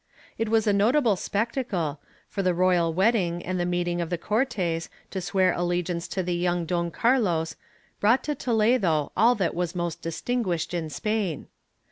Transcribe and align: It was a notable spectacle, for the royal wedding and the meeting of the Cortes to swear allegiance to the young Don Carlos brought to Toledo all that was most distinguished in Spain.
It 0.39 0.49
was 0.49 0.65
a 0.65 0.73
notable 0.73 1.15
spectacle, 1.15 1.99
for 2.27 2.41
the 2.41 2.55
royal 2.55 2.91
wedding 2.91 3.45
and 3.45 3.59
the 3.59 3.67
meeting 3.67 4.01
of 4.01 4.09
the 4.09 4.17
Cortes 4.17 4.89
to 5.11 5.21
swear 5.21 5.53
allegiance 5.53 6.07
to 6.07 6.23
the 6.23 6.33
young 6.33 6.65
Don 6.65 6.89
Carlos 6.89 7.55
brought 7.99 8.23
to 8.23 8.33
Toledo 8.33 9.11
all 9.15 9.35
that 9.35 9.53
was 9.53 9.75
most 9.75 10.01
distinguished 10.01 10.73
in 10.73 10.89
Spain. 10.89 11.49